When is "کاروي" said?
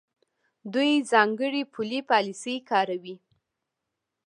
2.69-3.15